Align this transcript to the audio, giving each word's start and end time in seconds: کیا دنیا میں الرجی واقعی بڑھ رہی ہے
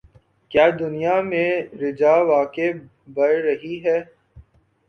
کیا 0.51 0.65
دنیا 0.79 1.15
میں 1.21 1.49
الرجی 1.63 2.15
واقعی 2.29 2.71
بڑھ 3.15 3.39
رہی 3.41 3.75
ہے 3.85 3.99